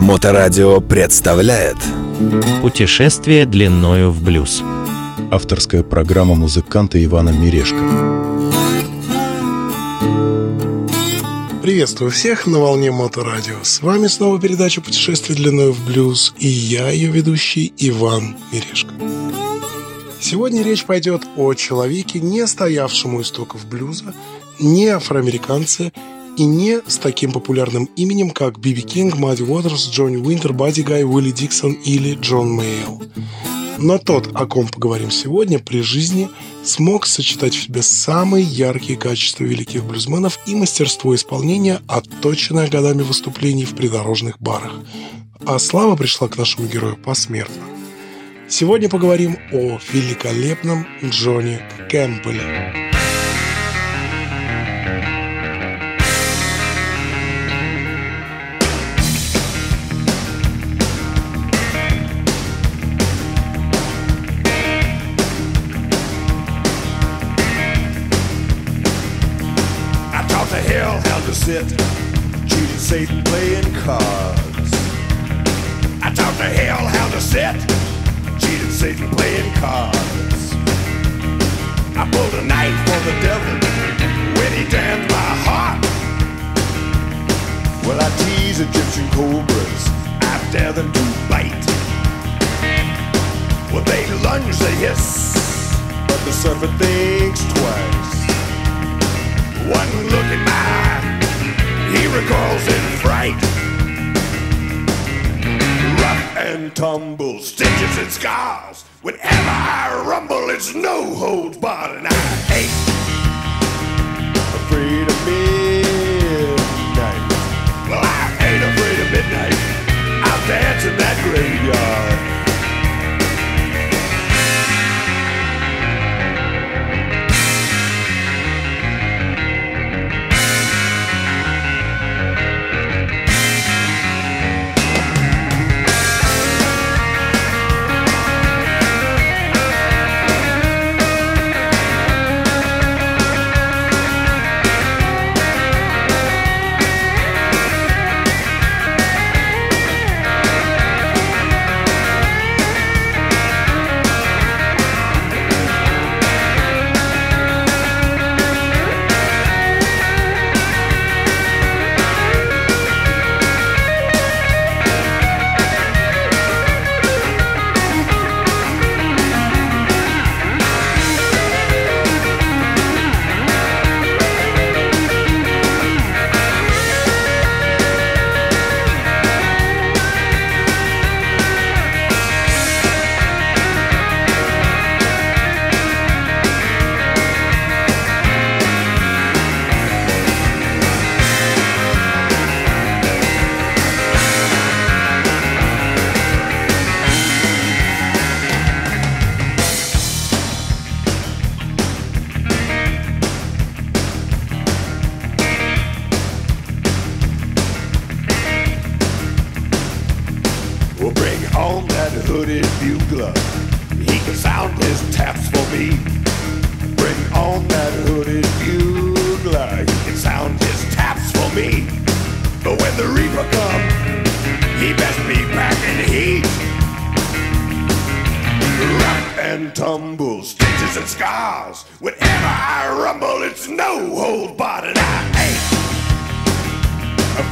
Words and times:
Моторадио 0.00 0.80
представляет 0.80 1.76
Путешествие 2.62 3.46
длиною 3.46 4.10
в 4.10 4.20
блюз. 4.24 4.64
Авторская 5.30 5.84
программа 5.84 6.34
музыканта 6.34 7.02
Ивана 7.04 7.28
Мирешко. 7.28 7.78
Приветствую 11.62 12.10
всех 12.10 12.48
на 12.48 12.58
волне 12.58 12.90
Моторадио. 12.90 13.58
С 13.62 13.82
вами 13.82 14.08
снова 14.08 14.40
передача 14.40 14.80
«Путешествие 14.80 15.36
длиною 15.36 15.72
в 15.72 15.86
блюз» 15.86 16.34
и 16.38 16.48
я, 16.48 16.90
ее 16.90 17.10
ведущий 17.12 17.72
Иван 17.76 18.36
Мирешко. 18.50 18.92
Сегодня 20.18 20.64
речь 20.64 20.84
пойдет 20.84 21.22
о 21.36 21.54
человеке, 21.54 22.18
не 22.18 22.44
стоявшему 22.48 23.22
истоков 23.22 23.64
блюза, 23.66 24.12
не 24.58 24.88
афроамериканце 24.88 25.92
и 26.38 26.44
не 26.44 26.80
с 26.86 26.98
таким 26.98 27.32
популярным 27.32 27.86
именем, 27.96 28.30
как 28.30 28.58
Биби 28.58 28.82
Кинг, 28.82 29.16
Мадди 29.16 29.42
Уотерс, 29.42 29.90
Джонни 29.90 30.16
Уинтер, 30.16 30.52
Бадди 30.52 30.82
Гай, 30.82 31.04
Уилли 31.04 31.32
Диксон 31.32 31.72
или 31.72 32.14
Джон 32.14 32.56
Мейл. 32.56 33.02
Но 33.78 33.98
тот, 33.98 34.30
о 34.34 34.46
ком 34.46 34.66
поговорим 34.68 35.10
сегодня, 35.10 35.58
при 35.58 35.82
жизни 35.82 36.28
смог 36.64 37.06
сочетать 37.06 37.54
в 37.54 37.62
себе 37.62 37.82
самые 37.82 38.44
яркие 38.44 38.98
качества 38.98 39.44
великих 39.44 39.84
блюзменов 39.84 40.38
и 40.46 40.54
мастерство 40.54 41.14
исполнения, 41.14 41.80
отточенное 41.86 42.68
годами 42.68 43.02
выступлений 43.02 43.64
в 43.64 43.74
придорожных 43.74 44.40
барах. 44.40 44.72
А 45.46 45.58
слава 45.58 45.96
пришла 45.96 46.28
к 46.28 46.36
нашему 46.36 46.66
герою 46.66 46.96
посмертно. 46.96 47.62
Сегодня 48.48 48.88
поговорим 48.88 49.36
о 49.52 49.78
великолепном 49.92 50.86
Джонни 51.04 51.60
Кэмпбелле. 51.90 52.97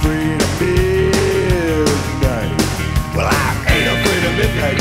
Afraid 0.07 0.41
of 0.41 0.61
midnight. 0.61 2.53
Well, 3.17 3.29
I 3.29 3.35
ain't 3.73 3.89
of 4.25 4.33
midnight. 4.39 4.81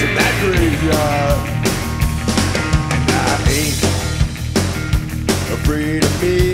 In 0.00 0.14
that 0.14 0.34
graveyard. 0.40 1.40
And 2.94 3.10
I 3.10 3.36
ain't 3.52 3.80
afraid 5.52 6.04
of 6.04 6.22
midnight. 6.22 6.49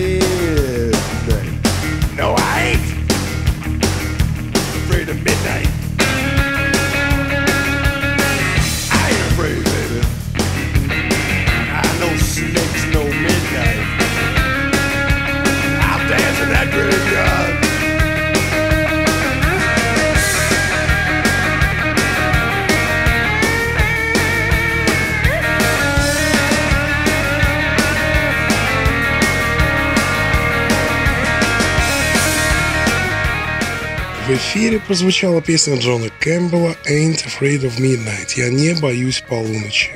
Прозвучала 34.86 35.42
песня 35.42 35.76
Джона 35.76 36.10
Кэмпбелла 36.20 36.76
«Ain't 36.88 37.24
Afraid 37.26 37.62
of 37.62 37.78
Midnight» 37.78 38.34
«Я 38.36 38.50
не 38.50 38.74
боюсь 38.74 39.22
полуночи». 39.26 39.90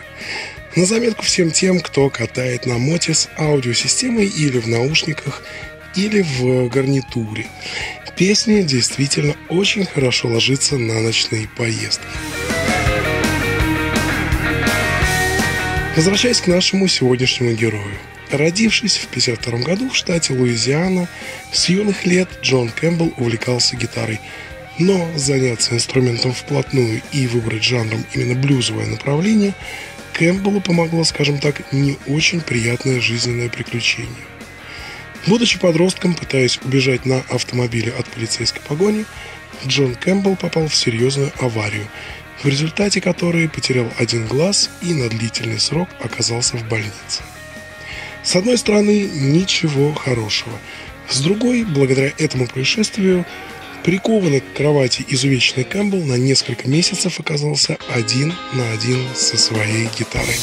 На 0.75 0.85
заметку 0.85 1.23
всем 1.23 1.51
тем, 1.51 1.81
кто 1.81 2.11
катает 2.11 2.67
на 2.67 2.79
моте 2.79 3.15
с 3.15 3.29
аудиосистемой 3.39 4.27
или 4.27 4.59
в 4.59 4.69
наушниках 4.69 5.43
или 5.95 6.23
в 6.23 6.69
гарнитуре. 6.69 7.47
Песня 8.17 8.63
действительно 8.63 9.35
очень 9.49 9.87
хорошо 9.87 10.29
ложится 10.29 10.77
на 10.77 11.01
ночные 11.01 11.49
поездки. 11.57 12.07
Возвращаясь 15.97 16.41
к 16.41 16.47
нашему 16.47 16.89
сегодняшнему 16.89 17.53
герою. 17.53 17.97
Родившись 18.31 18.97
в 18.97 19.09
1952 19.09 19.59
году 19.67 19.91
в 19.91 19.97
штате 19.97 20.33
Луизиана, 20.33 21.09
с 21.53 21.69
юных 21.69 22.07
лет 22.07 22.29
Джон 22.43 22.69
Кэмпбелл 22.69 23.15
увлекался 23.17 23.77
гитарой. 23.77 24.21
Но 24.81 25.11
заняться 25.15 25.75
инструментом 25.75 26.33
вплотную 26.33 27.03
и 27.13 27.27
выбрать 27.27 27.63
жанром 27.63 28.03
именно 28.15 28.35
блюзовое 28.35 28.87
направление 28.87 29.53
Кэмпбеллу 30.15 30.63
помогло, 30.63 31.05
скажем 31.05 31.39
так, 31.39 31.71
не 31.71 31.99
очень 32.07 32.41
приятное 32.41 32.99
жизненное 32.99 33.51
приключение. 33.51 34.09
Будучи 35.27 35.59
подростком, 35.59 36.15
пытаясь 36.15 36.59
убежать 36.65 37.05
на 37.05 37.19
автомобиле 37.29 37.93
от 37.93 38.07
полицейской 38.07 38.63
погони, 38.67 39.05
Джон 39.67 39.95
Кэмпбелл 39.95 40.37
попал 40.37 40.67
в 40.67 40.75
серьезную 40.75 41.31
аварию, 41.41 41.87
в 42.43 42.49
результате 42.49 43.03
которой 43.03 43.51
потерял 43.51 43.93
один 43.99 44.27
глаз 44.27 44.71
и 44.81 44.95
на 44.95 45.11
длительный 45.11 45.61
срок 45.61 45.91
оказался 46.01 46.57
в 46.57 46.67
больнице. 46.67 47.23
С 48.23 48.35
одной 48.35 48.57
стороны, 48.57 49.11
ничего 49.13 49.93
хорошего. 49.93 50.59
С 51.07 51.21
другой, 51.21 51.65
благодаря 51.65 52.13
этому 52.17 52.47
происшествию, 52.47 53.27
прикованный 53.85 54.41
к 54.41 54.53
кровати 54.55 55.05
изувеченный 55.09 55.65
Кэмпбелл 55.65 56.05
на 56.05 56.15
несколько 56.15 56.69
месяцев 56.69 57.21
оказался 57.21 57.79
один 57.95 58.33
на 58.53 58.73
один 58.73 58.99
со 59.15 59.37
своей 59.37 59.89
гитарой. 59.99 60.37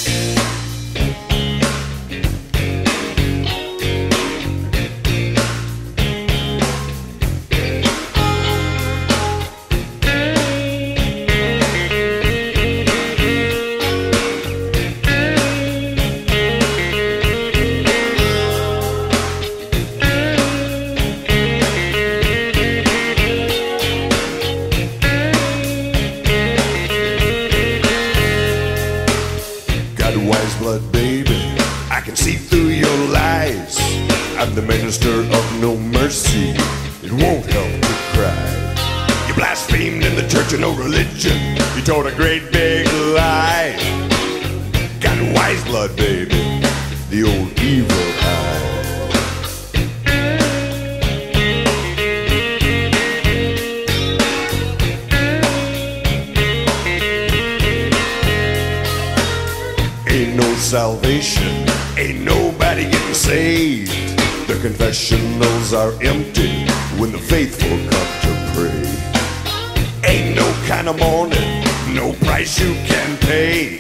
Candles 65.47 65.73
are 65.73 65.94
empty 66.03 66.65
when 66.99 67.13
the 67.13 67.17
faithful 67.17 67.69
come 67.69 68.11
to 68.25 68.31
pray. 68.53 70.11
Ain't 70.11 70.35
no 70.35 70.45
kind 70.67 70.89
of 70.89 70.99
morning, 70.99 71.63
no 71.95 72.11
price 72.25 72.59
you 72.59 72.73
can 72.85 73.17
pay. 73.19 73.79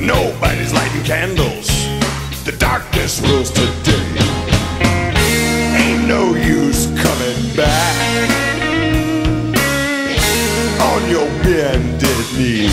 Nobody's 0.00 0.72
lighting 0.72 1.04
candles, 1.04 1.68
the 2.44 2.56
darkness 2.58 3.20
rules 3.20 3.52
today. 3.52 4.10
Ain't 5.78 6.08
no 6.08 6.34
use 6.34 6.86
coming 7.00 7.56
back 7.56 7.96
on 10.80 11.08
your 11.08 11.28
bended 11.44 12.26
knee. 12.36 12.66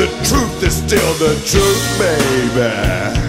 The 0.00 0.08
truth 0.24 0.62
is 0.62 0.76
still 0.76 1.12
the 1.20 1.34
truth, 1.44 1.98
baby. 1.98 3.21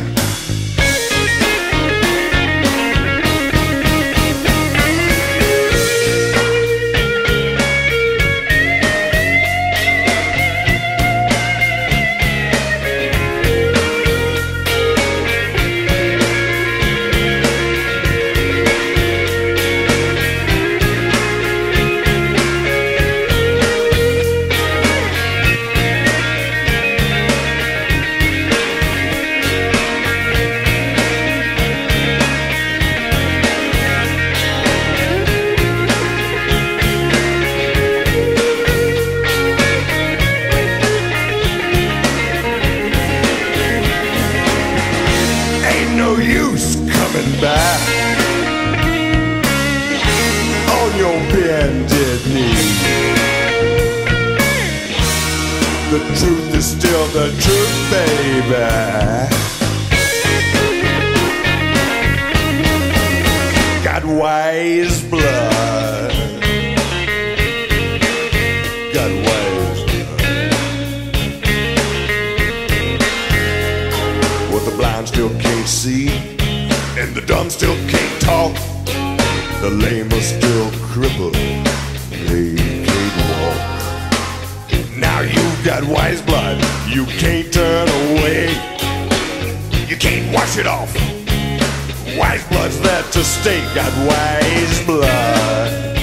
White 92.18 92.46
blood's 92.50 92.80
there 92.80 93.02
to 93.02 93.24
stay, 93.24 93.60
got 93.74 93.92
wise 94.08 94.86
blood. 94.86 95.98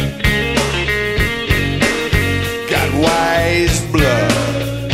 Got 2.69 2.93
wise 3.01 3.81
blood. 3.93 4.91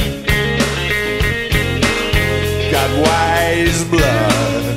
Got 2.70 2.90
wise 3.06 3.84
blood. 3.84 4.76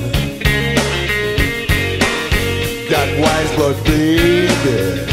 Got 2.90 3.20
wise 3.20 3.56
blood, 3.58 3.86
baby. 3.86 5.09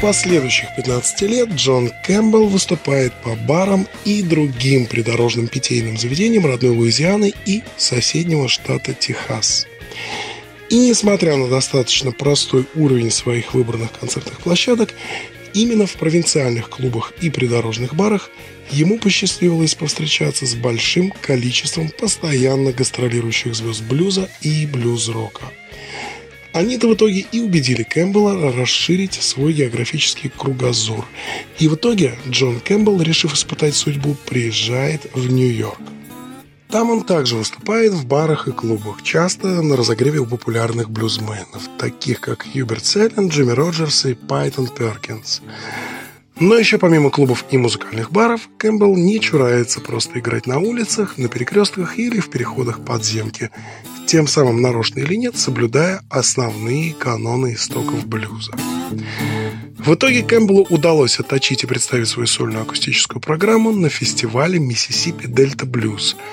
Последующих 0.00 0.68
15 0.76 1.22
лет 1.22 1.48
Джон 1.50 1.90
Кэмпбелл 2.04 2.48
выступает 2.48 3.12
по 3.22 3.34
барам 3.34 3.86
и 4.04 4.22
другим 4.22 4.86
придорожным 4.86 5.48
питейным 5.48 5.96
заведениям 5.96 6.46
родной 6.46 6.70
Луизианы 6.70 7.32
и 7.46 7.62
соседнего 7.76 8.48
штата 8.48 8.94
Техас. 8.94 9.66
И 10.70 10.78
несмотря 10.78 11.36
на 11.36 11.48
достаточно 11.48 12.12
простой 12.12 12.66
уровень 12.74 13.10
своих 13.10 13.54
выбранных 13.54 13.90
концертных 13.98 14.40
площадок, 14.40 14.94
Именно 15.54 15.86
в 15.86 15.94
провинциальных 15.94 16.68
клубах 16.68 17.12
и 17.20 17.30
придорожных 17.30 17.94
барах 17.94 18.30
ему 18.70 18.98
посчастливилось 18.98 19.74
повстречаться 19.74 20.46
с 20.46 20.54
большим 20.54 21.10
количеством 21.22 21.90
постоянно 21.90 22.72
гастролирующих 22.72 23.54
звезд 23.54 23.82
блюза 23.82 24.28
и 24.42 24.66
блюз-рока. 24.66 25.46
Они-то 26.58 26.88
в 26.88 26.94
итоге 26.94 27.24
и 27.30 27.38
убедили 27.38 27.84
Кэмпбелла 27.84 28.52
расширить 28.52 29.14
свой 29.14 29.52
географический 29.52 30.28
кругозор. 30.28 31.06
И 31.60 31.68
в 31.68 31.76
итоге 31.76 32.18
Джон 32.28 32.58
Кэмпбелл, 32.58 33.00
решив 33.00 33.32
испытать 33.32 33.76
судьбу, 33.76 34.16
приезжает 34.26 35.02
в 35.14 35.30
Нью-Йорк. 35.30 35.78
Там 36.68 36.90
он 36.90 37.04
также 37.04 37.36
выступает 37.36 37.92
в 37.92 38.06
барах 38.06 38.48
и 38.48 38.50
клубах, 38.50 39.04
часто 39.04 39.62
на 39.62 39.76
разогреве 39.76 40.18
у 40.18 40.26
популярных 40.26 40.90
блюзменов, 40.90 41.68
таких 41.78 42.20
как 42.20 42.44
Хьюберт 42.44 42.84
Самлин, 42.84 43.28
Джимми 43.28 43.52
Роджерс 43.52 44.06
и 44.06 44.14
Пайнтоп 44.14 44.66
Перкинс. 44.66 45.42
Но 46.40 46.56
еще 46.56 46.78
помимо 46.78 47.10
клубов 47.10 47.44
и 47.50 47.58
музыкальных 47.58 48.12
баров, 48.12 48.48
Кэмпбелл 48.58 48.96
не 48.96 49.20
чурается 49.20 49.80
просто 49.80 50.18
играть 50.20 50.46
на 50.46 50.58
улицах, 50.58 51.18
на 51.18 51.28
перекрестках 51.28 51.98
или 51.98 52.20
в 52.20 52.30
переходах 52.30 52.84
подземки, 52.84 53.50
тем 54.06 54.26
самым 54.26 54.62
нарочно 54.62 55.00
или 55.00 55.14
нет, 55.14 55.36
соблюдая 55.36 56.02
основные 56.08 56.94
каноны 56.94 57.54
истоков 57.54 58.06
блюза. 58.06 58.52
В 59.78 59.94
итоге 59.94 60.22
Кэмпбеллу 60.22 60.66
удалось 60.70 61.18
отточить 61.18 61.64
и 61.64 61.66
представить 61.66 62.08
свою 62.08 62.26
сольную 62.26 62.62
акустическую 62.62 63.20
программу 63.20 63.72
на 63.72 63.88
фестивале 63.88 64.58
Миссисипи 64.58 65.26
Дельта 65.26 65.66
Блюз– 65.66 66.16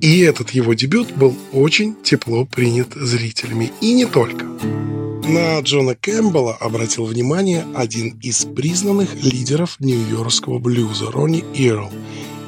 и 0.00 0.20
этот 0.20 0.50
его 0.50 0.74
дебют 0.74 1.12
был 1.12 1.36
очень 1.52 1.96
тепло 2.02 2.44
принят 2.44 2.94
зрителями. 2.94 3.72
И 3.80 3.92
не 3.94 4.06
только. 4.06 4.46
На 5.32 5.58
Джона 5.60 5.94
Кэмпбелла 5.94 6.58
обратил 6.60 7.06
внимание 7.06 7.64
один 7.74 8.18
из 8.20 8.44
признанных 8.44 9.14
лидеров 9.14 9.76
нью-йоркского 9.80 10.58
блюза 10.58 11.10
Ронни 11.10 11.42
Ирл. 11.54 11.90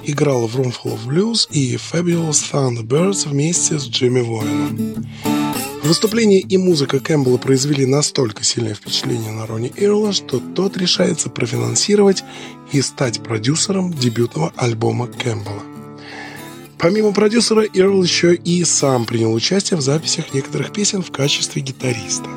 Играл 0.05 0.47
в 0.47 0.61
Roomful 0.61 0.99
of 0.99 1.07
Blues 1.07 1.49
и 1.51 1.77
Fabulous 1.77 2.45
Thunderbirds 2.53 3.27
вместе 3.27 3.79
с 3.79 3.89
Джимми 3.89 4.21
Воином. 4.21 5.07
Выступление 5.83 6.41
и 6.41 6.59
музыка 6.59 7.01
Кэмпбелла 7.01 7.39
произвели 7.39 7.87
настолько 7.87 8.45
сильное 8.45 8.75
впечатление 8.75 9.33
на 9.33 9.47
Ронни 9.47 9.73
Ирла, 9.77 10.13
что 10.13 10.39
тот 10.39 10.77
решается 10.77 11.31
профинансировать 11.31 12.23
и 12.71 12.83
стать 12.83 13.23
продюсером 13.23 13.95
дебютного 13.95 14.53
альбома 14.57 15.07
Кэмпбелла. 15.07 15.63
Помимо 16.77 17.15
продюсера, 17.15 17.65
Эрл 17.73 18.03
еще 18.03 18.35
и 18.35 18.63
сам 18.65 19.07
принял 19.07 19.33
участие 19.33 19.79
в 19.79 19.81
записях 19.81 20.35
некоторых 20.35 20.71
песен 20.71 21.01
в 21.01 21.11
качестве 21.11 21.63
гитариста. 21.63 22.29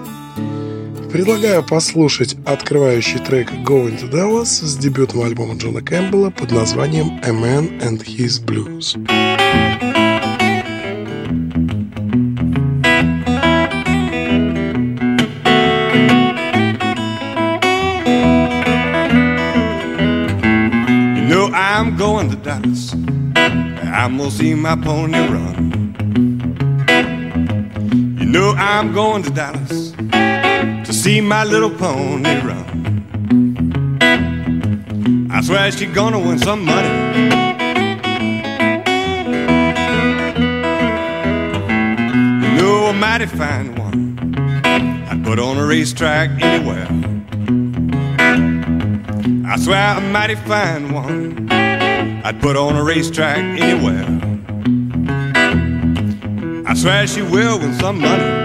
Предлагаю 1.12 1.64
послушать 1.64 2.36
открывающий 2.46 3.20
трек 3.20 3.50
Going 3.66 3.98
to 3.98 4.12
Dallas 4.12 4.46
с 4.46 4.78
дебютного 4.78 5.28
альбома 5.28 5.56
Джона 5.56 5.82
Кэмпбелла 5.82 6.32
под 6.32 6.52
названием 6.52 7.20
A 7.24 7.30
Man 7.30 7.80
and 7.82 8.04
His 8.04 8.44
Blues. 8.44 8.96
You 21.16 21.28
know 21.30 21.50
I'm 21.54 21.96
going 21.98 22.30
to 22.32 22.36
Dallas. 22.36 22.94
I'm 23.36 24.18
gonna 24.18 24.30
see 24.30 24.54
my 24.54 24.76
pony 24.76 25.20
run. 25.20 25.96
You 28.20 28.26
know 28.26 28.54
I'm 28.58 28.94
going 28.94 29.24
to 29.24 29.30
Dallas 29.30 29.87
see 31.08 31.22
my 31.22 31.46
little 31.46 31.70
pony 31.70 32.36
run. 32.42 32.68
I 35.32 35.40
swear 35.42 35.72
she's 35.72 35.94
gonna 35.96 36.20
win 36.20 36.38
some 36.38 36.66
money. 36.66 36.96
You 42.44 42.50
know 42.60 42.88
a 42.88 42.94
mighty 42.94 43.26
fine 43.26 43.74
one. 43.86 44.02
I'd 45.10 45.24
put 45.24 45.40
on 45.40 45.58
a 45.58 45.66
racetrack 45.66 46.30
anywhere. 46.42 46.90
I 49.52 49.56
swear 49.64 49.98
a 50.00 50.02
mighty 50.02 50.36
fine 50.36 50.94
one. 50.94 51.48
I'd 52.28 52.38
put 52.42 52.58
on 52.58 52.76
a 52.76 52.84
racetrack 52.84 53.38
anywhere. 53.62 54.10
I 56.70 56.74
swear 56.74 57.08
she 57.08 57.22
will 57.22 57.60
win 57.60 57.74
some 57.76 58.02
money. 58.02 58.37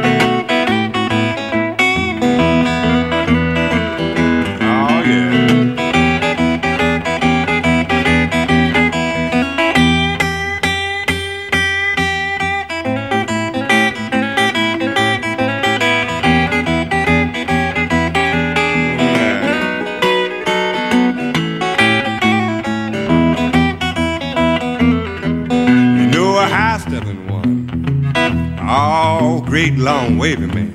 Wavy 30.37 30.47
man. 30.47 30.73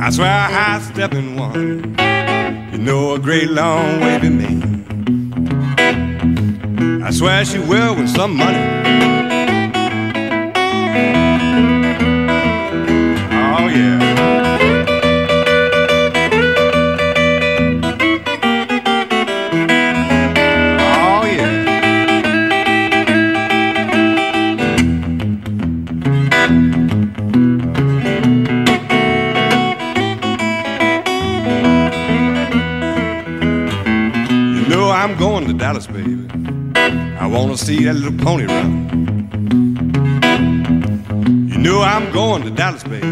I 0.00 0.10
swear 0.10 0.28
a 0.30 0.48
high 0.56 0.80
stepping 0.80 1.36
one. 1.36 1.94
You 2.72 2.78
know 2.78 3.14
a 3.14 3.18
great 3.18 3.50
long 3.50 4.00
wavy 4.00 4.30
man. 4.30 4.84
I 7.04 7.10
swear 7.10 7.44
she 7.44 7.58
will 7.58 7.96
with 7.96 8.08
some 8.08 8.34
money. 8.36 8.56
Oh 13.52 13.68
yeah. 13.68 14.13
To 37.34 37.58
see 37.58 37.84
that 37.84 37.94
little 37.94 38.18
pony 38.18 38.46
run. 38.46 38.70
You 41.48 41.58
know 41.58 41.82
I'm 41.82 42.10
going 42.10 42.42
to 42.42 42.50
Dallas, 42.50 42.82
baby. 42.82 43.06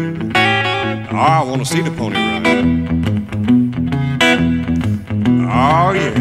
Oh, 1.11 1.15
I 1.15 1.43
want 1.43 1.59
to 1.61 1.65
see 1.65 1.81
the 1.81 1.91
pony 1.91 2.15
run. 2.15 2.43
Oh, 5.49 5.91
yeah. 5.93 6.13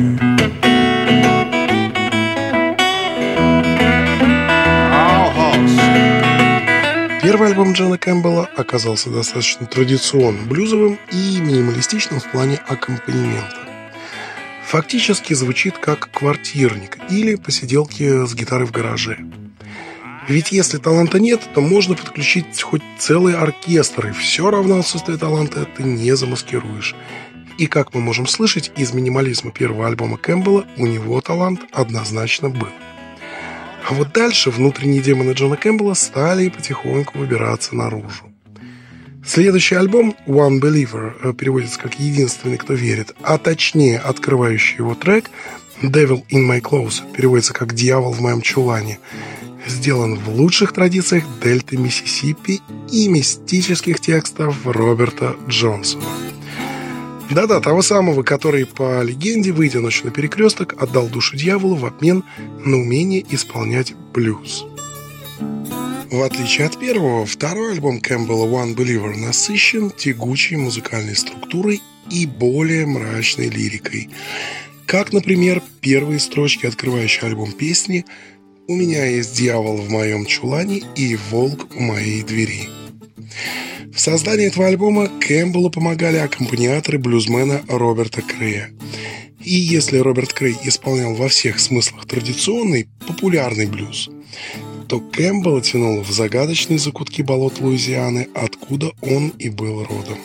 Oh. 4.95 5.33
Первый 7.23 7.49
альбом 7.49 7.73
Джона 7.73 7.99
Кэмпбелла 7.99 8.51
оказался 8.57 9.11
достаточно 9.11 9.67
традиционным, 9.67 10.49
блюзовым 10.49 10.99
и 11.11 11.41
минималистичным 11.41 12.21
в 12.21 12.31
плане 12.31 12.61
аккомпанемента. 12.69 13.72
Фактически 14.73 15.35
звучит 15.35 15.77
как 15.77 16.11
квартирник 16.11 16.97
или 17.11 17.35
посиделки 17.35 18.25
с 18.25 18.35
гитарой 18.35 18.67
в 18.67 18.71
гараже. 18.71 19.19
Ведь 20.29 20.51
если 20.51 20.79
таланта 20.79 21.21
нет, 21.21 21.43
то 21.53 21.61
можно 21.61 21.95
подключить 21.95 22.63
хоть 22.63 22.81
целый 22.99 23.35
оркестр, 23.35 24.07
и 24.07 24.13
все 24.13 24.51
равно 24.51 24.79
отсутствие 24.79 25.19
таланта 25.19 25.67
ты 25.67 25.83
не 25.83 26.17
замаскируешь. 26.17 26.95
И 27.59 27.67
как 27.67 27.93
мы 27.93 28.01
можем 28.01 28.27
слышать, 28.27 28.73
из 28.75 28.95
минимализма 28.95 29.51
первого 29.51 29.87
альбома 29.87 30.17
Кэмпбелла 30.17 30.65
у 30.79 30.87
него 30.87 31.21
талант 31.21 31.61
однозначно 31.71 32.49
был. 32.49 32.71
А 33.87 33.93
вот 33.93 34.15
дальше 34.15 34.51
внутренние 34.51 35.03
демоны 35.03 35.33
Джона 35.33 35.59
Кэмпбелла 35.59 35.93
стали 35.93 36.49
потихоньку 36.49 37.19
выбираться 37.19 37.77
наружу. 37.77 38.32
Следующий 39.25 39.77
альбом 39.77 40.17
One 40.27 40.61
Believer 40.61 41.13
э, 41.23 41.33
переводится 41.33 41.79
как 41.79 41.99
«Единственный, 41.99 42.59
кто 42.59 42.75
верит», 42.75 43.15
а 43.23 43.39
точнее 43.39 43.99
открывающий 43.99 44.79
его 44.79 44.95
трек 44.95 45.31
Devil 45.81 46.25
in 46.31 46.49
My 46.49 46.61
Clothes 46.61 47.03
переводится 47.15 47.53
как 47.53 47.73
«Дьявол 47.75 48.13
в 48.13 48.21
моем 48.21 48.43
чулане», 48.43 48.99
сделан 49.67 50.17
в 50.17 50.29
лучших 50.29 50.73
традициях 50.73 51.25
Дельты 51.43 51.77
Миссисипи 51.77 52.61
и 52.91 53.09
мистических 53.09 54.01
текстов 54.01 54.57
Роберта 54.65 55.37
Джонсона. 55.49 56.05
Да-да, 57.31 57.61
того 57.61 57.81
самого, 57.81 58.25
который, 58.25 58.67
по 58.67 59.03
легенде, 59.03 59.53
выйдя 59.53 59.81
ночью 59.81 60.07
на 60.07 60.11
перекресток, 60.11 60.75
отдал 60.83 61.07
душу 61.07 61.37
дьяволу 61.37 61.77
в 61.77 61.87
обмен 61.87 62.25
на 62.65 62.77
умение 62.77 63.25
исполнять 63.31 63.95
блюз. 64.13 64.67
В 66.13 66.21
отличие 66.21 66.67
от 66.67 66.79
первого, 66.79 67.25
второй 67.25 67.73
альбом 67.73 67.99
Кэмпбелла 67.99 68.45
One 68.47 68.77
Believer 68.77 69.17
насыщен 69.17 69.91
тягучей 69.91 70.59
музыкальной 70.59 71.17
структурой 71.17 71.81
и 72.11 72.27
более 72.27 72.85
мрачной 72.85 73.49
лирикой. 73.49 74.11
Как, 74.85 75.15
например, 75.15 75.63
первые 75.81 76.21
строчки, 76.21 76.67
открывающие 76.67 77.23
альбом 77.23 77.53
песни 77.53 78.05
«У 78.69 78.75
меня 78.75 79.07
есть 79.07 79.35
дьявол 79.35 79.79
в 79.79 79.89
моем 79.89 80.27
чулане 80.27 80.83
и 80.97 81.17
волк 81.31 81.69
у 81.75 81.81
моей 81.81 82.23
двери». 82.23 82.69
В 83.91 83.99
создании 83.99 84.49
этого 84.49 84.67
альбома 84.67 85.09
Кэмпбеллу 85.19 85.71
помогали 85.71 86.19
аккомпаниаторы 86.19 86.99
блюзмена 86.99 87.63
Роберта 87.69 88.21
Крея. 88.21 88.69
И 89.43 89.55
если 89.55 89.97
Роберт 89.97 90.35
Крей 90.35 90.59
исполнял 90.65 91.15
во 91.15 91.29
всех 91.29 91.59
смыслах 91.59 92.05
традиционный, 92.05 92.87
популярный 93.07 93.65
блюз, 93.65 94.11
то 94.93 95.01
Кэмпбелла 95.01 95.63
тянуло 95.63 96.05
в 96.05 96.11
загадочные 96.11 96.79
закутки 96.79 97.23
болот 97.23 97.61
Луизианы, 97.61 98.29
откуда 98.35 98.93
он 99.01 99.31
и 99.39 99.49
был 99.49 99.83
родом. 99.85 100.19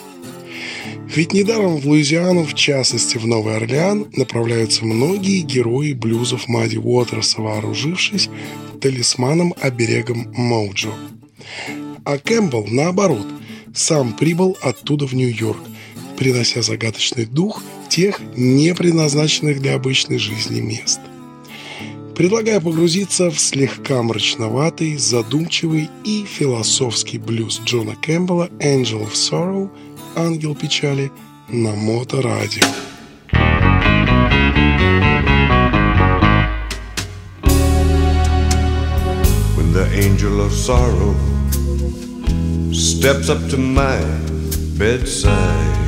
Ведь 1.08 1.32
недаром 1.32 1.78
в 1.78 1.88
Луизиану, 1.88 2.44
в 2.44 2.54
частности 2.54 3.18
в 3.18 3.26
Новый 3.26 3.56
Орлеан, 3.56 4.08
направляются 4.12 4.84
многие 4.84 5.40
герои 5.40 5.94
блюзов 5.94 6.50
Мадди 6.50 6.76
Уотерса, 6.76 7.42
вооружившись 7.42 8.30
талисманом-оберегом 8.82 10.34
Моуджо. 10.36 10.92
А 12.04 12.18
Кэмпбелл, 12.18 12.68
наоборот, 12.68 13.26
сам 13.74 14.12
прибыл 14.12 14.58
оттуда 14.62 15.08
в 15.08 15.14
Нью-Йорк, 15.14 15.62
принося 16.18 16.62
загадочный 16.62 17.26
дух 17.26 17.64
тех 17.88 18.20
не 18.36 18.76
предназначенных 18.76 19.62
для 19.62 19.76
обычной 19.76 20.18
жизни 20.18 20.60
мест. 20.60 21.00
Предлагаю 22.18 22.60
погрузиться 22.62 23.30
в 23.30 23.40
слегка 23.40 24.02
мрачноватый, 24.02 24.98
задумчивый 24.98 25.88
и 26.04 26.26
философский 26.26 27.20
блюз 27.20 27.62
Джона 27.64 27.96
Кэмпбелла 27.96 28.50
«Angel 28.60 29.08
of 29.08 29.14
Sorrow» 29.14 29.70
«Ангел 30.16 30.56
печали» 30.56 31.12
на 31.48 31.76
Моторадио. 31.76 32.66
When 39.56 39.72
the 39.72 39.88
angel 39.94 40.42
of 40.42 40.52
sorrow 40.54 41.14
steps 42.74 43.30
up 43.30 43.48
to 43.52 43.58
my 43.58 44.02
bedside. 44.80 45.87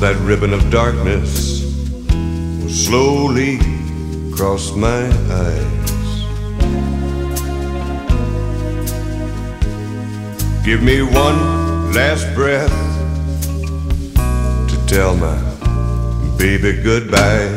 That 0.00 0.16
ribbon 0.20 0.52
of 0.52 0.70
darkness 0.70 1.62
will 2.60 2.68
slowly 2.68 3.58
across 4.32 4.74
my 4.74 5.06
eyes. 5.30 5.74
Give 10.64 10.82
me 10.82 11.02
one 11.02 11.92
last 11.92 12.26
breath 12.34 12.72
to 14.70 14.86
tell 14.86 15.14
my 15.16 15.38
baby 16.38 16.82
goodbye. 16.82 17.48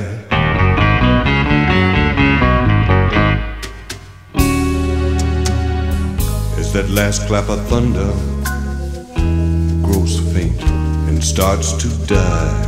As 6.58 6.74
that 6.74 6.90
last 6.90 7.28
clap 7.28 7.50
of 7.50 7.66
thunder 7.68 8.12
starts 11.38 11.74
to 11.74 11.88
die. 12.08 12.64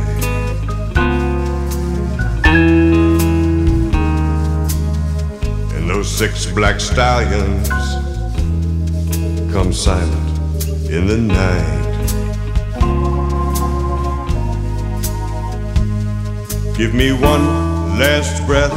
And 5.74 5.90
those 5.90 6.08
six 6.08 6.46
black 6.46 6.78
stallions 6.78 7.68
come 9.52 9.72
silent 9.72 10.68
in 10.88 11.08
the 11.08 11.18
night. 11.18 11.80
Give 16.76 16.94
me 16.94 17.10
one 17.12 17.98
last 17.98 18.46
breath 18.46 18.70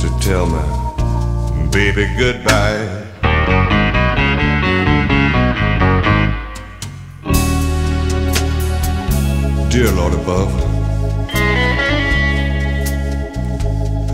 to 0.00 0.08
tell 0.20 0.46
my 0.46 1.68
baby 1.70 2.12
goodbye. 2.18 3.03
Dear 9.74 9.90
Lord 9.90 10.14
above, 10.14 10.54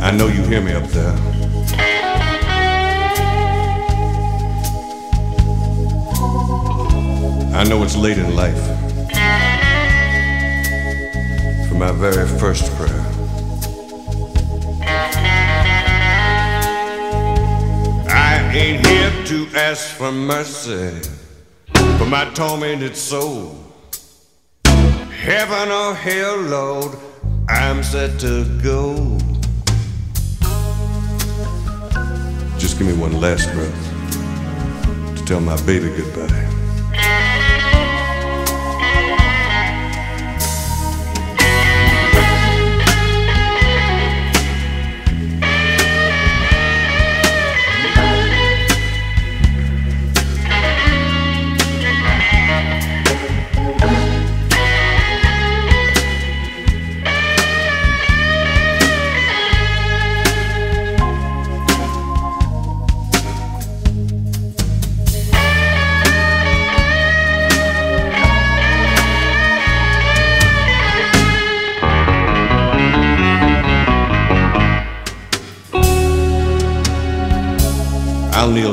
I 0.02 0.10
know 0.10 0.26
you 0.26 0.42
hear 0.44 0.62
me 0.62 0.72
up 0.72 0.84
there. 0.84 1.12
I 7.54 7.64
know 7.68 7.82
it's 7.82 7.94
late 7.94 8.16
in 8.16 8.34
life 8.34 8.56
for 11.68 11.74
my 11.74 11.92
very 11.92 12.26
first 12.38 12.74
prayer. 12.76 13.04
I 18.08 18.50
ain't 18.54 18.86
here 18.86 19.12
to 19.26 19.46
ask 19.58 19.90
for 19.90 20.10
mercy 20.10 21.02
for 21.98 22.06
my 22.06 22.30
tormented 22.32 22.96
soul. 22.96 23.69
Heaven 25.20 25.70
or 25.70 25.94
hell, 25.94 26.38
Lord, 26.38 26.96
I'm 27.46 27.82
set 27.82 28.18
to 28.20 28.42
go. 28.62 29.18
Just 32.58 32.78
give 32.78 32.86
me 32.86 32.94
one 32.94 33.20
last 33.20 33.52
breath 33.52 35.16
to 35.18 35.24
tell 35.26 35.40
my 35.40 35.60
baby 35.66 35.90
goodbye. 35.94 36.39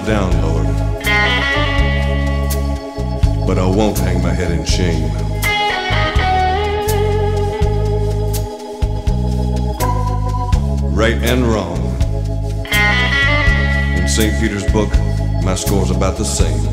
Down, 0.07 0.31
Lord, 0.41 0.65
but 3.45 3.59
I 3.59 3.65
won't 3.65 3.97
hang 3.97 4.23
my 4.23 4.31
head 4.31 4.53
in 4.53 4.63
shame. 4.63 5.11
Right 10.95 11.15
and 11.15 11.43
wrong. 11.45 11.77
In 13.97 14.07
St. 14.07 14.39
Peter's 14.39 14.71
book, 14.71 14.89
my 15.43 15.55
score's 15.55 15.91
about 15.91 16.17
the 16.17 16.23
same. 16.23 16.65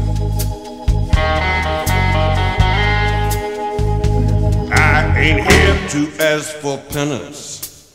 I 4.73 5.13
ain't 5.19 5.41
here 5.41 5.89
to 5.89 6.23
ask 6.23 6.55
for 6.59 6.79
penance. 6.79 7.93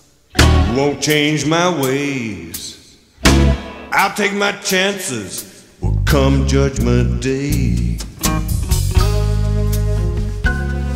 Won't 0.75 1.01
change 1.01 1.45
my 1.45 1.69
ways. 1.81 2.78
I'll 4.01 4.13
take 4.13 4.31
my 4.31 4.53
chances. 4.53 5.67
Will 5.81 6.01
come 6.05 6.47
judgment 6.47 7.21
day. 7.21 7.97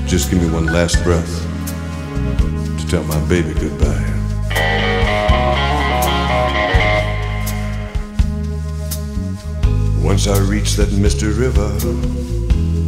Just 0.07 0.31
give 0.31 0.41
me 0.41 0.49
one 0.49 0.67
last 0.67 1.03
breath 1.03 1.27
to 2.79 2.87
tell 2.87 3.03
my 3.03 3.19
baby 3.27 3.53
goodbye. 3.55 4.09
Once 10.01 10.27
I 10.27 10.39
reach 10.39 10.75
that 10.75 10.89
misty 10.93 11.27
river, 11.27 11.69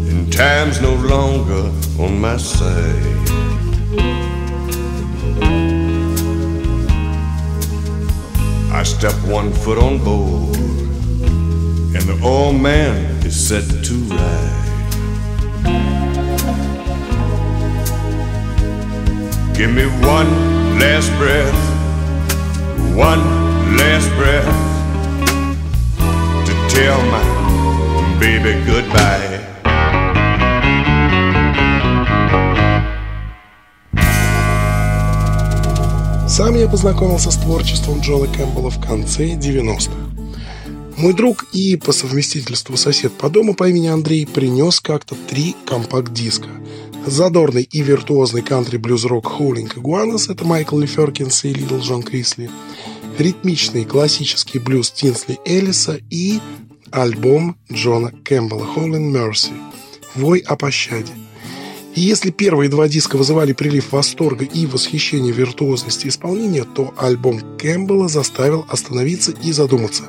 and 0.08 0.32
time's 0.32 0.80
no 0.80 0.96
longer 0.96 1.70
on 2.02 2.22
my 2.22 2.38
side. 2.38 3.25
I 8.76 8.84
step 8.84 9.16
one 9.24 9.54
foot 9.54 9.78
on 9.78 10.04
board, 10.04 10.58
and 11.96 12.04
the 12.12 12.20
old 12.22 12.60
man 12.60 13.26
is 13.26 13.34
set 13.34 13.64
to 13.86 13.94
ride. 14.12 14.52
Give 19.56 19.72
me 19.74 19.86
one 20.06 20.30
last 20.78 21.10
breath, 21.18 21.56
one 22.98 23.24
last 23.78 24.10
breath 24.18 24.46
to 26.46 26.54
tell 26.76 27.02
my 27.06 28.20
baby 28.20 28.62
goodbye. 28.66 29.55
Сам 36.36 36.58
я 36.58 36.68
познакомился 36.68 37.32
с 37.32 37.38
творчеством 37.38 38.02
Джона 38.02 38.28
Кэмпбелла 38.28 38.70
в 38.70 38.86
конце 38.86 39.36
90-х. 39.36 39.94
Мой 40.98 41.14
друг 41.14 41.46
и 41.54 41.78
по 41.78 41.94
совместительству 41.94 42.76
сосед 42.76 43.14
по 43.14 43.30
дому 43.30 43.54
по 43.54 43.70
имени 43.70 43.88
Андрей 43.88 44.28
принес 44.28 44.82
как-то 44.82 45.16
три 45.30 45.56
компакт-диска. 45.66 46.50
Задорный 47.06 47.64
и 47.64 47.82
виртуозный 47.82 48.42
кантри-блюз-рок 48.42 49.26
Хоулинг 49.30 49.78
Игуанас– 49.78 50.28
это 50.30 50.44
Майкл 50.44 50.78
Леферкинс 50.78 51.46
и 51.46 51.54
Литл 51.54 51.78
Джон 51.78 52.04
Крисли. 52.04 52.50
Ритмичный 53.18 53.86
классический 53.86 54.60
блюз 54.60 54.92
Тинсли 54.92 55.40
Эллиса 55.46 56.02
и 56.10 56.42
альбом 56.92 57.56
Джона 57.72 58.12
Кэмпбелла 58.26 58.68
«Holding 58.76 59.10
Mercy» 59.10 59.54
«Вой 60.16 60.40
о 60.40 60.58
пощаде». 60.58 61.14
И 61.96 62.02
если 62.02 62.30
первые 62.30 62.70
два 62.70 62.90
диска 62.90 63.16
вызывали 63.16 63.54
прилив 63.54 63.94
восторга 63.94 64.44
и 64.44 64.66
восхищения 64.66 65.32
виртуозности 65.32 66.08
исполнения, 66.08 66.66
то 66.66 66.94
альбом 66.98 67.40
Кэмпбелла 67.58 68.10
заставил 68.10 68.66
остановиться 68.68 69.32
и 69.32 69.54
задуматься. 69.54 70.04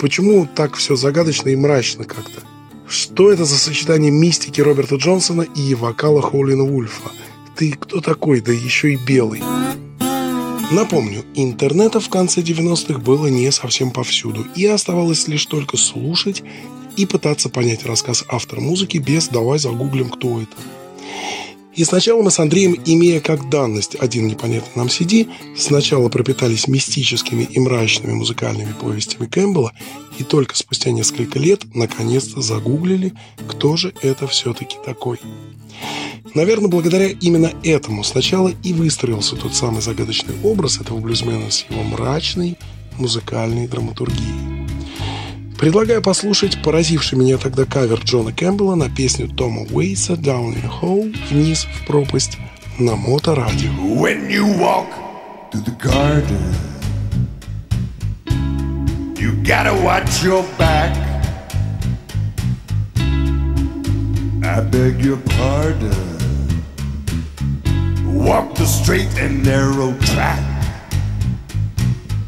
Почему 0.00 0.48
так 0.52 0.74
все 0.74 0.96
загадочно 0.96 1.50
и 1.50 1.56
мрачно 1.56 2.04
как-то? 2.04 2.42
Что 2.88 3.30
это 3.30 3.44
за 3.44 3.56
сочетание 3.56 4.10
мистики 4.10 4.60
Роберта 4.60 4.96
Джонсона 4.96 5.42
и 5.42 5.74
вокала 5.74 6.20
Холлина 6.20 6.64
Вульфа? 6.64 7.10
Ты 7.56 7.72
кто 7.72 8.00
такой, 8.00 8.40
да 8.40 8.52
еще 8.52 8.94
и 8.94 8.96
белый? 8.96 9.42
Напомню, 10.72 11.24
интернета 11.34 12.00
в 12.00 12.08
конце 12.08 12.40
90-х 12.40 12.98
было 12.98 13.28
не 13.28 13.52
совсем 13.52 13.92
повсюду, 13.92 14.44
и 14.56 14.66
оставалось 14.66 15.28
лишь 15.28 15.46
только 15.46 15.76
слушать 15.76 16.42
и 16.96 17.06
пытаться 17.06 17.48
понять 17.48 17.86
рассказ 17.86 18.24
автора 18.28 18.60
музыки 18.60 18.98
без 18.98 19.28
«давай 19.28 19.60
загуглим, 19.60 20.10
кто 20.10 20.40
это». 20.40 20.56
И 21.76 21.84
сначала 21.84 22.22
мы 22.22 22.30
с 22.30 22.38
Андреем, 22.38 22.74
имея 22.86 23.20
как 23.20 23.50
данность 23.50 23.96
один 23.96 24.28
непонятный 24.28 24.72
нам 24.76 24.86
CD, 24.86 25.28
сначала 25.54 26.08
пропитались 26.08 26.68
мистическими 26.68 27.42
и 27.42 27.58
мрачными 27.60 28.14
музыкальными 28.14 28.72
повестями 28.72 29.26
Кэмпбелла, 29.26 29.72
и 30.18 30.22
только 30.22 30.56
спустя 30.56 30.90
несколько 30.90 31.38
лет 31.38 31.64
наконец-то 31.74 32.40
загуглили, 32.40 33.12
кто 33.46 33.76
же 33.76 33.92
это 34.00 34.26
все-таки 34.26 34.78
такой. 34.86 35.20
Наверное, 36.34 36.68
благодаря 36.68 37.08
именно 37.08 37.52
этому 37.62 38.04
сначала 38.04 38.50
и 38.62 38.72
выстроился 38.72 39.36
тот 39.36 39.54
самый 39.54 39.82
загадочный 39.82 40.34
образ 40.42 40.80
этого 40.80 40.98
блюзмена 40.98 41.50
с 41.50 41.66
его 41.68 41.82
мрачной 41.82 42.56
музыкальной 42.98 43.68
драматургией. 43.68 44.55
Предлагаю 45.58 46.02
послушать 46.02 46.62
поразивший 46.62 47.18
меня 47.18 47.38
тогда 47.38 47.64
кавер 47.64 48.00
Джона 48.04 48.30
Кэмпбелла 48.30 48.74
на 48.74 48.90
песню 48.90 49.26
Тома 49.26 49.62
Уэйса 49.70 50.12
«Down 50.12 50.54
in 50.54 50.70
Hole» 50.82 51.16
«Вниз 51.30 51.64
в 51.64 51.86
пропасть» 51.86 52.36
на 52.78 52.94
моторадио. 52.94 53.70
When 53.70 54.28
you 54.28 54.44
walk 54.58 54.86
through 55.50 55.64
the 55.64 55.74
garden, 55.80 56.54
you 59.16 59.32
gotta 59.42 59.72
watch 59.82 60.22
your 60.22 60.44
back. 60.58 60.94
I 64.44 64.60
beg 64.60 65.02
your 65.02 65.18
pardon. 65.38 66.18
Walk 68.04 68.54
the 68.56 68.66
straight 68.66 69.08
and 69.18 69.42
narrow 69.42 69.94
track. 70.00 70.42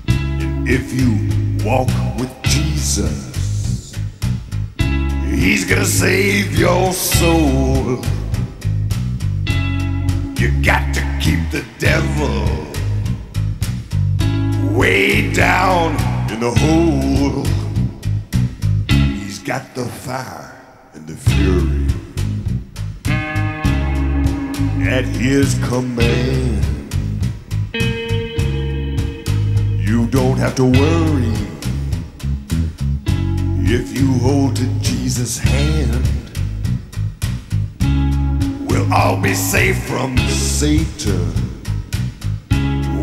And 0.07 0.67
if 0.67 0.95
you 0.95 1.48
walk 1.65 1.89
with 2.19 2.31
Jesus, 2.43 3.97
He's 5.25 5.65
gonna 5.65 5.85
save 5.85 6.59
your 6.59 6.93
soul. 6.93 8.03
You 10.37 10.63
got 10.63 10.95
to 10.95 11.01
keep 11.21 11.51
the 11.51 11.65
devil 11.79 12.47
way 14.77 15.33
down 15.33 15.93
in 16.31 16.41
the 16.41 16.51
hole. 16.51 17.45
He's 18.89 19.39
got 19.41 19.75
the 19.75 19.85
fire 19.85 20.55
and 20.95 21.07
the 21.07 21.17
fury 21.17 21.87
at 24.89 25.05
his 25.05 25.59
command. 25.69 26.65
You 29.89 30.07
don't 30.07 30.39
have 30.39 30.55
to 30.57 30.65
worry 30.65 31.48
if 33.71 33.99
you 33.99 34.11
hold 34.21 34.57
to 34.57 34.67
Jesus' 34.81 35.39
hand. 35.39 36.09
We'll 38.67 38.91
all 38.93 39.21
be 39.21 39.35
safe 39.35 39.83
from 39.85 40.17
Satan 40.29 41.33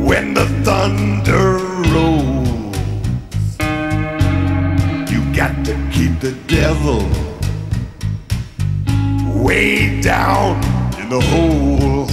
when 0.07 0.33
the 0.33 0.45
thunder 0.63 1.57
rolls. 1.93 2.75
You 5.11 5.35
got 5.35 5.53
to 5.65 5.75
keep 5.93 6.19
the 6.19 6.35
devil 6.47 7.03
way 9.43 10.01
down 10.01 10.55
in 10.99 11.09
the 11.09 11.21
hole. 11.21 12.04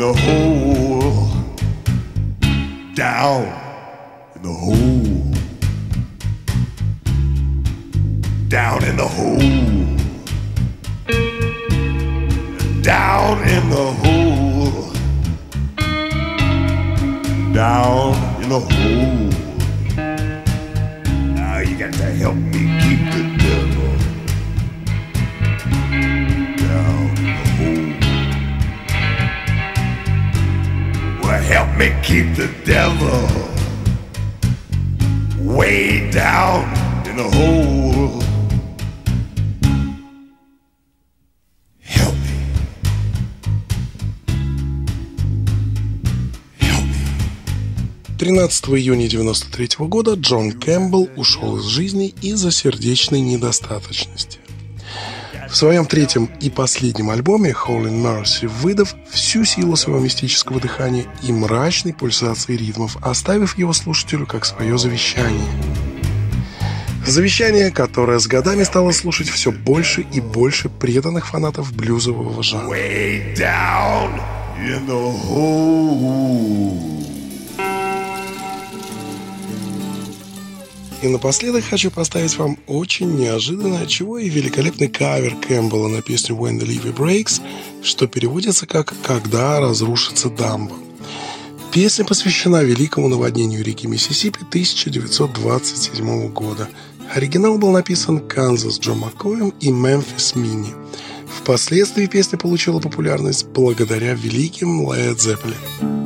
The 0.00 0.14
hole. 0.14 1.28
Down 2.94 3.44
in 4.34 4.42
the 4.42 4.54
hole. 4.62 5.34
Down 8.48 8.82
in 8.84 8.96
the 8.96 9.06
hole. 9.06 9.36
Down 12.80 13.42
in 13.46 13.68
the 13.68 13.86
hole. 14.00 14.92
Down 17.52 18.42
in 18.42 18.48
the 18.48 18.58
hole. 18.58 19.30
Now 21.34 21.58
you 21.58 21.76
got 21.76 21.92
to 21.92 22.04
help 22.04 22.36
me 22.36 22.62
keep 22.80 23.00
the 23.12 23.22
devil 23.36 23.89
help 31.40 31.76
me 31.76 31.90
keep 32.02 32.36
the 32.36 32.48
devil 32.64 33.28
way 35.40 36.10
down 36.10 36.64
in 37.06 37.16
the 37.16 37.24
hole. 37.24 38.22
Help 41.80 42.14
me. 42.14 42.38
Help 46.60 46.84
me. 46.84 46.94
13 48.18 48.68
июня 48.70 49.06
1993 49.06 49.86
года 49.86 50.14
Джон 50.14 50.52
Кэмпбелл 50.52 51.10
ушел 51.16 51.58
из 51.58 51.64
жизни 51.64 52.14
из-за 52.22 52.50
сердечной 52.50 53.20
недостаточности. 53.20 54.38
В 55.50 55.56
своем 55.56 55.84
третьем 55.84 56.30
и 56.40 56.48
последнем 56.48 57.10
альбоме 57.10 57.50
Holy 57.50 57.90
Mercy 57.90 58.46
выдав 58.46 58.94
всю 59.10 59.44
силу 59.44 59.74
своего 59.74 60.00
мистического 60.00 60.60
дыхания 60.60 61.06
и 61.24 61.32
мрачной 61.32 61.92
пульсации 61.92 62.56
ритмов, 62.56 62.96
оставив 63.02 63.58
его 63.58 63.72
слушателю 63.72 64.26
как 64.26 64.44
свое 64.44 64.78
завещание. 64.78 65.50
Завещание, 67.04 67.72
которое 67.72 68.20
с 68.20 68.28
годами 68.28 68.62
стало 68.62 68.92
слушать 68.92 69.28
все 69.28 69.50
больше 69.50 70.02
и 70.12 70.20
больше 70.20 70.68
преданных 70.68 71.26
фанатов 71.26 71.72
блюзового 71.72 72.44
жанра. 72.44 72.72
Way 72.72 73.34
down 73.34 74.20
in 74.56 74.86
the 74.86 75.12
hole. 75.26 77.09
И 81.02 81.08
напоследок 81.08 81.64
хочу 81.64 81.90
поставить 81.90 82.36
вам 82.36 82.58
очень 82.66 83.16
неожиданно, 83.16 83.86
чего 83.86 84.18
и 84.18 84.28
великолепный 84.28 84.88
кавер 84.88 85.34
Кэмпбелла 85.36 85.88
на 85.88 86.02
песню 86.02 86.36
When 86.36 86.58
the 86.58 86.66
Levee 86.66 86.94
Breaks, 86.94 87.40
что 87.82 88.06
переводится 88.06 88.66
как 88.66 88.92
«Когда 89.02 89.60
разрушится 89.60 90.28
дамба». 90.28 90.76
Песня 91.72 92.04
посвящена 92.04 92.62
великому 92.62 93.08
наводнению 93.08 93.64
реки 93.64 93.86
Миссисипи 93.86 94.40
1927 94.40 96.28
года. 96.32 96.68
Оригинал 97.14 97.58
был 97.58 97.70
написан 97.70 98.20
Канзас 98.20 98.78
Джо 98.78 98.94
Маккоем 98.94 99.54
и 99.60 99.70
Мемфис 99.70 100.34
Мини. 100.34 100.74
Впоследствии 101.38 102.06
песня 102.06 102.38
получила 102.38 102.78
популярность 102.78 103.46
благодаря 103.46 104.14
великим 104.14 104.86
Led 104.90 105.16
Zeppelin. 105.16 105.99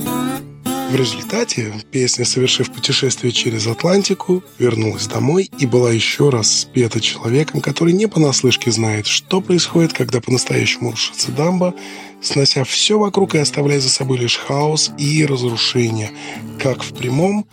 В 0.94 0.96
результате 0.96 1.72
песня, 1.90 2.24
совершив 2.24 2.70
путешествие 2.70 3.32
через 3.32 3.66
Атлантику, 3.66 4.44
вернулась 4.60 5.08
домой 5.08 5.50
и 5.58 5.66
была 5.66 5.90
еще 5.90 6.30
раз 6.30 6.60
спета 6.60 7.00
человеком, 7.00 7.60
который 7.60 7.92
не 7.92 8.06
понаслышке 8.06 8.70
знает, 8.70 9.08
что 9.08 9.40
происходит, 9.40 9.92
когда 9.92 10.20
по-настоящему 10.20 10.92
рушится 10.92 11.32
дамба, 11.32 11.74
снося 12.22 12.62
все 12.62 12.96
вокруг 12.96 13.34
и 13.34 13.38
оставляя 13.38 13.80
за 13.80 13.88
собой 13.88 14.18
лишь 14.18 14.36
хаос 14.36 14.92
и 14.96 15.26
разрушение, 15.26 16.12
как 16.60 16.84
в 16.84 16.94
прямом, 16.94 17.44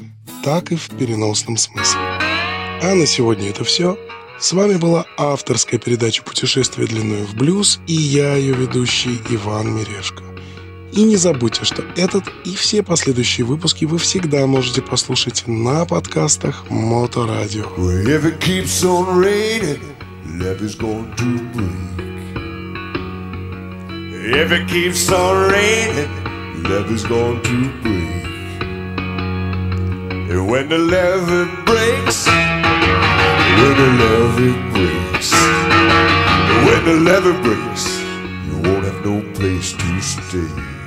так 0.43 0.71
и 0.71 0.75
в 0.75 0.89
переносном 0.89 1.57
смысле. 1.57 1.99
А 1.99 2.93
на 2.93 3.07
сегодня 3.07 3.49
это 3.49 3.63
все. 3.63 3.97
С 4.39 4.53
вами 4.53 4.75
была 4.75 5.07
авторская 5.17 5.79
передача 5.79 6.21
«Путешествие 6.21 6.85
длиною 6.85 7.25
в 7.25 7.33
блюз» 7.33 7.79
и 7.87 7.93
я, 7.93 8.35
ее 8.35 8.53
ведущий 8.53 9.19
Иван 9.31 9.75
Мирешко. 9.75 10.30
И 10.91 11.03
не 11.03 11.15
забудьте, 11.15 11.63
что 11.63 11.83
этот 11.95 12.25
и 12.43 12.53
все 12.55 12.83
последующие 12.83 13.45
выпуски 13.45 13.85
вы 13.85 13.97
всегда 13.97 14.45
можете 14.45 14.81
послушать 14.81 15.43
на 15.47 15.85
подкастах 15.85 16.65
Моторадио. 16.69 17.65
When 30.51 30.69
the 30.69 30.77
levee 30.77 31.45
breaks, 31.65 32.27
when 32.27 33.75
the 33.77 33.87
levee 34.01 34.55
breaks, 34.71 35.31
when 36.65 36.85
the 36.85 36.95
levee 37.07 37.41
breaks, 37.41 38.01
you 38.47 38.57
won't 38.63 38.85
have 38.85 39.05
no 39.05 39.21
place 39.33 39.73
to 39.73 40.01
stay. 40.01 40.80